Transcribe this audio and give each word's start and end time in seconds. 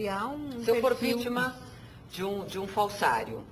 criar 0.00 0.28
um 0.28 0.64
Se 0.64 0.70
eu 0.70 0.80
for 0.80 0.94
vítima 0.94 1.54
de 2.10 2.24
um, 2.24 2.44
de 2.46 2.58
um 2.58 2.66
falsário, 2.66 3.44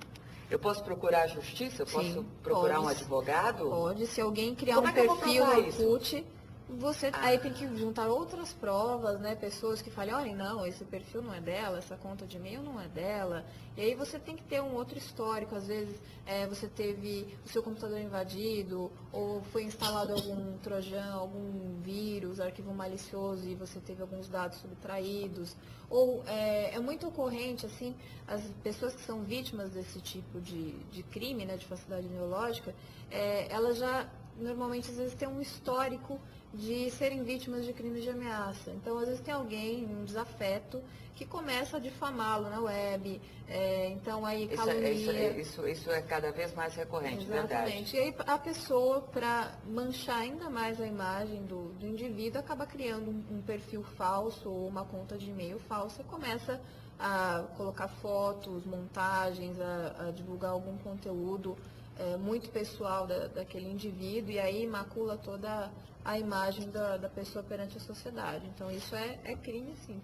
eu 0.51 0.59
posso 0.59 0.83
procurar 0.83 1.25
a 1.25 1.27
justiça? 1.27 1.83
Eu 1.83 1.87
Sim, 1.87 1.93
posso 1.93 2.25
procurar 2.43 2.77
pode. 2.77 2.87
um 2.87 2.89
advogado? 2.89 3.69
Pode, 3.69 4.07
se 4.07 4.19
alguém 4.19 4.55
criar 4.55 4.77
Como 4.77 4.87
um 4.87 4.91
é 4.91 4.93
perfil? 4.95 5.45
Orkut, 5.45 6.27
você 6.69 7.11
aí 7.15 7.39
tem 7.39 7.53
que 7.53 7.67
juntar 7.77 8.09
outras 8.09 8.53
provas, 8.53 9.19
né? 9.19 9.35
Pessoas 9.35 9.81
que 9.81 9.91
falem, 9.91 10.15
olha, 10.15 10.37
não, 10.37 10.67
esse 10.67 10.85
perfil 10.85 11.23
não 11.23 11.33
é 11.33 11.41
dela, 11.41 11.79
essa 11.79 11.97
conta 11.97 12.27
de 12.27 12.37
e-mail 12.37 12.63
não 12.63 12.79
é 12.79 12.87
dela. 12.89 13.47
E 13.75 13.81
aí 13.81 13.95
você 13.95 14.19
tem 14.19 14.37
que 14.37 14.45
ter 14.45 14.61
um 14.61 14.75
outro 14.75 14.99
histórico. 14.99 15.55
Às 15.55 15.67
vezes 15.67 15.99
é, 16.27 16.47
você 16.47 16.69
teve 16.69 17.39
o 17.45 17.49
seu 17.49 17.63
computador 17.63 17.99
invadido, 17.99 18.93
ou 19.11 19.41
foi 19.45 19.63
instalado 19.63 20.13
algum 20.13 20.59
trojan, 20.59 21.11
algum 21.15 21.81
vírus, 21.81 22.39
arquivo 22.39 22.75
malicioso 22.75 23.49
e 23.49 23.55
você 23.55 23.81
teve 23.81 24.03
alguns 24.03 24.29
dados 24.29 24.59
subtraídos. 24.59 25.57
Ou 25.89 26.23
é, 26.27 26.75
é 26.75 26.81
muito 26.81 27.09
ocorrente, 27.09 27.65
assim, 27.65 27.97
as 28.27 28.43
pessoas 28.63 28.95
que 28.95 29.01
são 29.01 29.23
vítimas 29.23 29.71
desse 29.71 30.03
tipo 30.03 30.39
de, 30.39 30.73
de 30.91 31.03
crime, 31.05 31.47
né, 31.47 31.57
de 31.57 31.65
falsidade 31.65 32.07
ideológica, 32.07 32.75
é, 33.11 33.51
elas 33.51 33.79
já 33.79 34.07
normalmente 34.39 34.91
às 34.91 34.97
vezes 34.97 35.15
têm 35.15 35.29
um 35.29 35.41
histórico 35.41 36.21
de 36.53 36.91
serem 36.91 37.23
vítimas 37.23 37.65
de 37.65 37.73
crimes 37.73 38.03
de 38.03 38.11
ameaça. 38.11 38.71
Então, 38.71 38.99
às 38.99 39.07
vezes 39.07 39.21
tem 39.21 39.35
alguém, 39.35 39.85
um 39.85 40.05
desafeto, 40.05 40.83
que 41.15 41.27
começa 41.27 41.79
a 41.79 41.81
difamá-lo 41.81 42.49
na 42.49 42.61
web, 42.61 43.21
é, 43.49 43.89
então 43.89 44.25
aí 44.25 44.45
Isso, 44.45 44.55
calunia. 44.55 44.89
é, 44.89 44.93
isso, 44.93 45.11
é, 45.11 45.41
isso, 45.41 45.69
isso 45.69 45.91
é 45.91 46.01
cada 46.01 46.31
vez 46.31 46.55
mais 46.55 46.77
recorrente, 46.77 47.27
verdade. 47.27 47.55
Exatamente. 47.55 47.97
E 47.97 47.99
aí 47.99 48.15
a 48.25 48.39
pessoa, 48.39 49.01
para 49.01 49.59
manchar 49.67 50.19
ainda 50.19 50.49
mais 50.49 50.81
a 50.81 50.87
imagem 50.87 51.45
do, 51.45 51.71
do 51.73 51.87
indivíduo, 51.89 52.39
acaba 52.39 52.65
criando 52.67 53.11
um, 53.11 53.39
um 53.39 53.43
perfil 53.43 53.83
falso 53.83 54.49
ou 54.49 54.69
uma 54.69 54.85
conta 54.85 55.19
de 55.19 55.29
e-mail 55.29 55.59
falsa 55.59 56.03
e 56.03 56.05
começa 56.05 56.61
a 57.01 57.45
colocar 57.57 57.89
fotos, 57.89 58.65
montagens, 58.65 59.61
a, 59.61 60.09
a 60.09 60.11
divulgar 60.13 60.53
algum 60.53 60.79
conteúdo 60.79 61.57
é, 61.99 62.17
muito 62.17 62.51
pessoal 62.51 63.07
da, 63.07 63.27
daquele 63.29 63.69
indivíduo 63.71 64.31
e 64.33 64.39
aí 64.39 64.67
macula 64.67 65.17
toda 65.17 65.71
a 66.05 66.19
imagem 66.19 66.71
da, 66.71 66.97
da 66.97 67.09
pessoa 67.09 67.43
perante 67.45 67.77
a 67.77 67.81
sociedade. 67.81 68.47
Então 68.55 68.71
isso 68.71 68.95
é, 68.95 69.19
é 69.25 69.35
crime, 69.37 69.75
sim. 69.87 70.01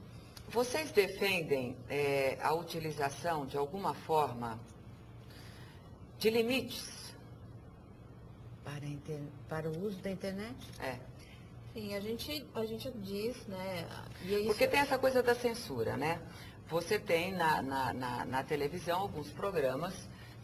Vocês 0.48 0.90
defendem 0.92 1.74
eh, 1.88 2.36
a 2.42 2.52
utilização, 2.54 3.46
de 3.46 3.56
alguma 3.56 3.94
forma, 3.94 4.58
de 6.18 6.28
limites? 6.30 7.14
Para, 8.62 8.84
inter- 8.86 9.20
para 9.48 9.68
o 9.70 9.86
uso 9.86 10.00
da 10.02 10.10
internet? 10.10 10.56
É. 10.80 10.98
Sim, 11.72 11.94
a 11.94 12.00
gente, 12.00 12.46
a 12.54 12.64
gente 12.64 12.90
diz, 12.98 13.46
né? 13.46 13.86
E 14.22 14.34
é 14.34 14.38
isso- 14.40 14.48
Porque 14.48 14.66
tem 14.68 14.80
essa 14.80 14.98
coisa 14.98 15.22
da 15.22 15.34
censura, 15.34 15.96
né? 15.96 16.20
Você 16.68 16.98
tem 16.98 17.32
na, 17.32 17.60
na, 17.62 17.92
na, 17.92 18.24
na 18.24 18.42
televisão 18.44 19.00
alguns 19.00 19.30
programas 19.30 19.94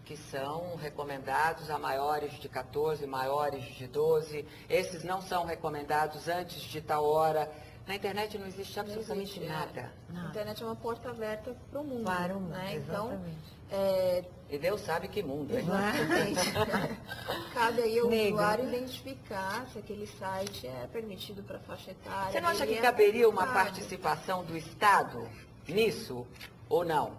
que 0.04 0.16
são 0.16 0.76
recomendados 0.76 1.70
a 1.70 1.78
maiores 1.78 2.32
de 2.40 2.48
14, 2.48 3.06
maiores 3.06 3.64
de 3.76 3.86
12. 3.86 4.44
Esses 4.68 5.04
não 5.04 5.20
são 5.22 5.44
recomendados 5.44 6.28
antes 6.28 6.60
de 6.62 6.80
tal 6.80 7.04
hora. 7.04 7.50
Na 7.86 7.94
internet 7.96 8.38
não 8.38 8.46
existe 8.46 8.76
Não 8.76 8.84
absolutamente 8.84 9.30
existe, 9.38 9.44
é. 9.44 9.48
nada. 9.48 9.92
A 10.08 10.12
Nada. 10.12 10.28
internet 10.28 10.62
é 10.62 10.66
uma 10.66 10.76
porta 10.76 11.10
aberta 11.10 11.56
para 11.70 11.80
o 11.80 11.84
mundo. 11.84 12.04
Para 12.04 12.36
o 12.36 12.40
mundo, 12.40 12.50
né? 12.52 12.74
Então, 12.76 13.06
exatamente. 13.08 13.36
é, 13.72 14.24
E 14.50 14.58
Deus 14.58 14.80
sabe 14.82 15.08
que 15.08 15.22
mundo, 15.22 15.56
hein? 15.56 15.64
exatamente. 15.64 17.00
Cabe 17.54 17.82
aí 17.82 17.98
ao 17.98 18.08
Nega. 18.08 18.34
usuário 18.34 18.68
identificar 18.68 19.66
se 19.72 19.78
aquele 19.78 20.06
site 20.06 20.66
é 20.66 20.86
permitido 20.92 21.42
para 21.42 21.58
faixa 21.60 21.90
etária. 21.90 22.32
Você 22.32 22.40
não 22.40 22.48
acha 22.50 22.66
que 22.66 22.74
é 22.74 22.80
caberia 22.80 23.28
uma 23.28 23.46
participação 23.46 24.44
do 24.44 24.56
Estado 24.56 25.28
nisso 25.68 26.26
ou 26.68 26.84
não? 26.84 27.12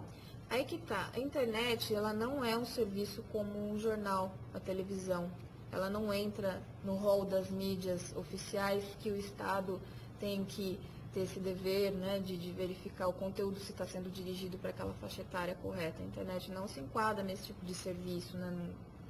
Aí 0.52 0.66
que 0.66 0.76
tá. 0.76 1.08
A 1.14 1.18
internet, 1.18 1.94
ela 1.94 2.12
não 2.12 2.44
é 2.44 2.54
um 2.54 2.66
serviço 2.66 3.24
como 3.32 3.72
um 3.72 3.78
jornal, 3.78 4.34
a 4.52 4.60
televisão. 4.60 5.30
Ela 5.72 5.88
não 5.88 6.12
entra 6.12 6.60
no 6.84 6.94
rol 6.94 7.24
das 7.24 7.48
mídias 7.50 8.14
oficiais 8.14 8.84
que 9.00 9.10
o 9.10 9.16
Estado 9.16 9.80
tem 10.20 10.44
que 10.44 10.78
ter 11.14 11.20
esse 11.20 11.40
dever 11.40 11.90
né, 11.92 12.18
de, 12.18 12.36
de 12.36 12.52
verificar 12.52 13.08
o 13.08 13.14
conteúdo 13.14 13.58
se 13.60 13.72
está 13.72 13.86
sendo 13.86 14.10
dirigido 14.10 14.58
para 14.58 14.68
aquela 14.68 14.92
faixa 15.00 15.22
etária 15.22 15.54
correta. 15.62 16.02
A 16.02 16.06
internet 16.06 16.50
não 16.50 16.68
se 16.68 16.80
enquadra 16.80 17.24
nesse 17.24 17.44
tipo 17.44 17.64
de 17.64 17.72
serviço 17.74 18.36
né, 18.36 18.54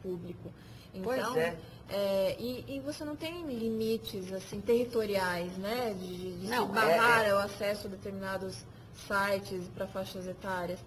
público. 0.00 0.52
Então, 0.94 1.02
Pois 1.02 1.36
é. 1.36 1.58
é, 1.88 2.36
e, 2.38 2.76
e 2.76 2.80
você 2.80 3.04
não 3.04 3.16
tem 3.16 3.44
limites 3.46 4.32
assim 4.32 4.60
territoriais, 4.60 5.56
né, 5.58 5.92
de, 5.98 6.38
de 6.38 6.46
Não, 6.46 6.66
se 6.66 6.70
é- 6.70 6.74
barrar 6.74 7.24
é- 7.24 7.34
o 7.34 7.38
acesso 7.38 7.88
a 7.88 7.90
determinados 7.90 8.64
sites 8.94 9.66
para 9.74 9.88
faixas 9.88 10.24
etárias. 10.28 10.78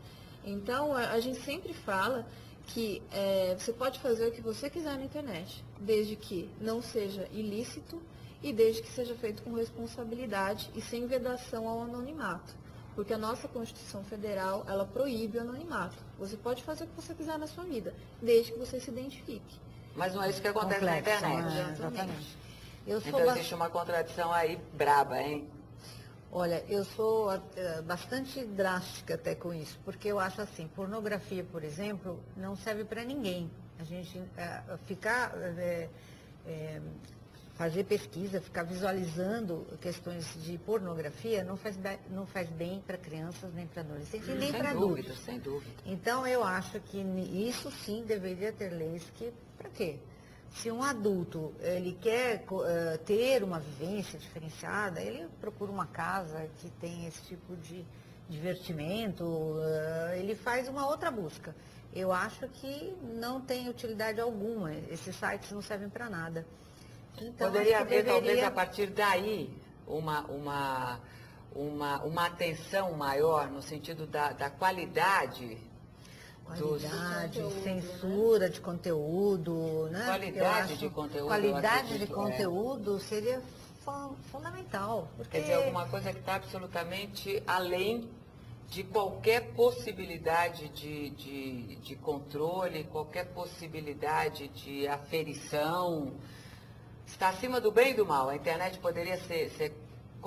Então, 0.45 0.94
a, 0.94 1.11
a 1.11 1.19
gente 1.19 1.41
sempre 1.41 1.73
fala 1.73 2.25
que 2.67 3.01
é, 3.11 3.56
você 3.57 3.73
pode 3.73 4.00
fazer 4.00 4.28
o 4.28 4.31
que 4.31 4.41
você 4.41 4.69
quiser 4.69 4.97
na 4.97 5.03
internet, 5.03 5.63
desde 5.79 6.16
que 6.16 6.50
não 6.61 6.81
seja 6.81 7.28
ilícito 7.31 8.01
e 8.41 8.53
desde 8.53 8.81
que 8.81 8.89
seja 8.89 9.16
feito 9.16 9.44
com 9.44 9.53
responsabilidade 9.53 10.69
e 10.75 10.81
sem 10.81 11.07
vedação 11.07 11.67
ao 11.67 11.81
anonimato. 11.81 12.53
Porque 12.95 13.13
a 13.13 13.17
nossa 13.17 13.47
Constituição 13.47 14.03
Federal, 14.03 14.63
ela 14.67 14.85
proíbe 14.85 15.38
o 15.38 15.41
anonimato. 15.41 15.97
Você 16.17 16.38
pode 16.38 16.63
fazer 16.63 16.85
o 16.85 16.88
que 16.88 16.95
você 16.95 17.13
quiser 17.13 17.38
na 17.38 17.47
sua 17.47 17.66
vida, 17.66 17.94
desde 18.22 18.53
que 18.53 18.59
você 18.59 18.79
se 18.79 18.89
identifique. 18.89 19.59
Mas 19.95 20.13
não 20.13 20.23
é 20.23 20.29
isso 20.29 20.41
que 20.41 20.47
acontece 20.47 20.83
na 20.85 20.95
Complexo, 20.95 21.25
internet. 21.25 21.44
né? 21.45 21.50
Exatamente. 21.50 21.79
Exatamente. 21.81 22.38
Eu 22.88 23.01
sou 23.01 23.19
Então 23.19 23.35
existe 23.35 23.56
uma 23.56 23.69
contradição 23.69 24.31
aí 24.31 24.57
braba, 24.73 25.19
hein? 25.19 25.50
Olha, 26.38 26.66
eu 26.68 26.84
sou 26.84 27.31
eh, 27.31 27.81
bastante 27.84 28.44
drástica 28.44 29.16
até 29.16 29.35
com 29.35 29.53
isso, 29.53 29.79
porque 29.85 30.09
eu 30.09 30.19
acho 30.19 30.41
assim, 30.41 30.68
pornografia, 30.68 31.46
por 31.46 31.63
exemplo, 31.63 32.22
não 32.35 32.57
serve 32.57 32.84
para 32.84 33.06
ninguém. 33.06 33.50
A 33.79 33.85
gente 33.85 34.22
eh, 34.35 34.78
ficar, 34.85 35.34
eh, 35.57 35.88
eh, 36.45 36.81
fazer 37.53 37.85
pesquisa, 37.85 38.41
ficar 38.41 38.63
visualizando 38.63 39.66
questões 39.79 40.25
de 40.44 40.57
pornografia 40.57 41.41
não 41.41 41.56
faz, 41.56 41.79
não 42.09 42.25
faz 42.25 42.50
bem 42.50 42.84
para 42.85 42.97
crianças, 42.97 43.53
nem 43.53 43.66
para 43.66 43.84
adolescentes, 43.84 44.28
e 44.28 44.34
nem 44.34 44.51
para 44.51 44.72
adultos. 44.72 45.18
sem 45.19 45.40
dúvida. 45.40 45.72
Então 45.85 46.28
eu 46.28 46.44
acho 46.44 46.81
que 46.81 46.97
isso 47.00 47.72
sim 47.72 48.03
deveria 48.03 48.51
ter 48.51 48.72
leis 48.72 49.09
que, 49.16 49.31
para 49.57 49.69
quê? 49.69 50.00
Se 50.56 50.72
um 50.72 50.82
adulto 50.82 51.54
ele 51.60 51.98
quer 52.02 52.46
eh, 52.66 52.98
ter 53.06 53.44
uma 53.44 53.60
vivência 53.60 54.18
diferenciada, 54.18 55.02
ele 55.02 55.28
procura 55.42 55.72
uma 55.72 55.86
casa 55.86 56.50
que 56.60 56.70
tem 56.80 57.06
esse 57.06 57.22
tipo 57.24 57.56
de 57.58 57.86
divertimento, 58.30 59.56
eh, 59.62 60.18
ele 60.20 60.34
faz 60.36 60.68
uma 60.70 60.88
outra 60.88 61.12
busca. 61.12 61.54
Eu 61.94 62.12
acho 62.12 62.48
que 62.50 62.94
não 63.02 63.40
tem 63.42 63.70
utilidade 63.70 64.20
alguma, 64.20 64.74
esses 64.74 65.16
sites 65.16 65.52
não 65.52 65.62
servem 65.62 65.90
para 65.90 66.10
nada. 66.10 66.46
Então, 67.22 67.52
Poderia 67.52 67.80
haver, 67.80 68.04
talvez, 68.06 68.24
deveria- 68.24 68.48
a 68.48 68.52
partir 68.52 68.88
daí, 68.88 69.50
uma, 69.88 70.22
uma, 70.26 71.00
uma, 71.54 72.04
uma 72.04 72.26
atenção 72.26 72.94
maior 72.94 73.50
no 73.50 73.62
sentido 73.62 74.06
da, 74.08 74.32
da 74.34 74.50
qualidade. 74.50 75.58
Qualidade, 76.45 77.41
Conteúdo, 77.41 77.63
censura 77.63 78.50
de 78.50 78.61
conteúdo, 78.61 79.89
né? 79.91 80.06
Qualidade 80.06 80.72
Eu 80.73 80.78
de 80.78 80.89
conteúdo, 80.89 81.28
Qualidade 81.28 81.97
de 81.97 82.03
é. 82.03 82.07
conteúdo 82.07 83.00
seria 83.00 83.41
fu- 83.83 84.16
fundamental. 84.31 85.07
Porque 85.17 85.31
Quer 85.31 85.41
dizer, 85.41 85.53
alguma 85.56 85.88
coisa 85.88 86.13
que 86.13 86.19
está 86.19 86.35
absolutamente 86.35 87.41
além 87.47 88.09
de 88.69 88.83
qualquer 88.83 89.53
possibilidade 89.53 90.69
de, 90.69 91.09
de, 91.11 91.75
de 91.78 91.95
controle, 91.95 92.83
qualquer 92.85 93.25
possibilidade 93.27 94.47
de 94.50 94.88
aferição. 94.88 96.13
Está 97.07 97.29
acima 97.29 97.59
do 97.62 97.72
bem 97.72 97.91
e 97.91 97.94
do 97.95 98.06
mal. 98.06 98.29
A 98.29 98.35
internet 98.35 98.79
poderia 98.79 99.17
ser, 99.17 99.50
ser 99.51 99.73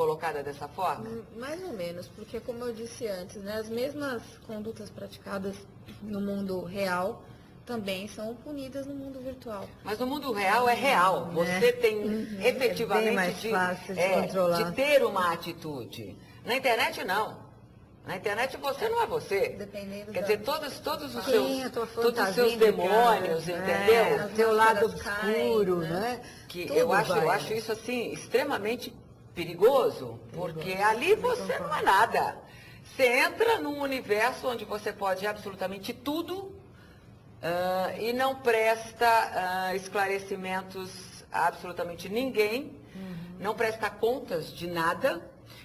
colocada 0.02 0.44
dessa 0.44 0.68
forma? 0.68 1.08
Hum, 1.08 1.22
Mais 1.36 1.60
ou 1.64 1.72
menos, 1.72 2.06
porque 2.06 2.38
como 2.38 2.64
eu 2.64 2.72
disse 2.72 3.08
antes, 3.08 3.42
né, 3.42 3.54
as 3.56 3.68
mesmas 3.68 4.22
condutas 4.46 4.88
praticadas 4.90 5.56
no 6.00 6.20
mundo 6.20 6.62
real 6.62 7.24
também 7.66 8.06
são 8.06 8.32
punidas 8.36 8.86
no 8.86 8.94
mundo 8.94 9.20
virtual. 9.20 9.68
Mas 9.82 9.98
no 9.98 10.06
mundo 10.06 10.30
real 10.32 10.68
é 10.68 10.74
real. 10.74 11.32
Você 11.32 11.72
tem 11.72 12.00
efetivamente 12.40 13.08
É 13.08 13.10
bem 13.10 13.52
mais 13.52 13.80
de, 13.82 13.92
de 13.92 14.00
é, 14.00 14.64
de 14.64 14.72
ter 14.72 15.04
uma 15.04 15.32
atitude. 15.32 16.16
Na 16.44 16.54
internet, 16.54 17.02
não. 17.04 17.48
Na 18.06 18.16
internet 18.16 18.56
você 18.56 18.88
não 18.88 19.02
é 19.02 19.06
você. 19.06 19.48
Dependendo 19.50 20.12
Quer 20.12 20.20
da- 20.20 20.26
dizer, 20.28 20.42
todos, 20.44 20.78
todos 20.78 21.14
os 21.14 21.24
Sim, 21.24 21.60
seus, 21.60 21.90
todos 21.92 22.28
os 22.28 22.34
seus 22.36 22.52
de 22.52 22.56
demônios, 22.56 23.44
cara, 23.44 23.58
entendeu? 23.58 24.04
É, 24.04 24.24
o 24.26 24.28
teu 24.30 24.52
lado 24.52 24.96
caem, 24.96 25.46
obscuro, 25.50 25.76
né? 25.80 25.88
né? 25.90 26.20
Que 26.48 26.66
Tudo 26.66 26.78
eu 26.78 26.92
acho, 26.92 27.12
eu 27.12 27.30
acho 27.30 27.52
isso 27.52 27.72
assim 27.72 28.12
extremamente 28.12 28.94
perigoso, 29.38 30.18
porque 30.32 30.72
ali 30.72 31.14
você 31.14 31.58
não 31.60 31.72
é 31.76 31.82
nada. 31.82 32.36
Você 32.82 33.06
entra 33.06 33.60
num 33.60 33.80
universo 33.80 34.48
onde 34.48 34.64
você 34.64 34.92
pode 34.92 35.24
absolutamente 35.28 35.92
tudo 35.92 36.52
ah, 37.40 37.92
e 37.96 38.12
não 38.12 38.34
presta 38.34 39.06
ah, 39.06 39.76
esclarecimentos 39.76 40.90
a 41.30 41.46
absolutamente 41.46 42.08
ninguém, 42.08 42.76
Uhum. 42.94 43.36
não 43.38 43.54
presta 43.54 43.88
contas 43.90 44.52
de 44.52 44.66
nada 44.66 45.22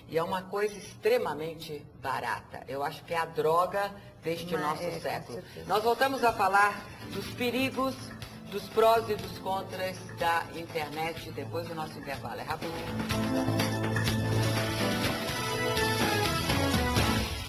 E 0.09 0.17
é 0.17 0.23
uma 0.23 0.43
coisa 0.43 0.77
extremamente 0.77 1.83
barata. 1.99 2.63
Eu 2.67 2.83
acho 2.83 3.03
que 3.05 3.13
é 3.13 3.17
a 3.17 3.25
droga 3.25 3.91
deste 4.21 4.53
Mas, 4.53 4.61
nosso 4.61 4.83
é, 4.83 4.99
século. 4.99 5.41
Nós 5.65 5.83
voltamos 5.83 6.23
a 6.23 6.31
falar 6.31 6.85
dos 7.11 7.27
perigos, 7.31 7.95
dos 8.53 8.69
prós 8.69 9.09
e 9.09 9.15
dos 9.15 9.39
contras 9.39 9.97
da 10.19 10.43
internet 10.55 11.31
depois 11.31 11.67
do 11.67 11.73
nosso 11.73 11.97
intervalo. 11.97 12.39
É 12.39 12.43
rapidinho. 12.43 14.12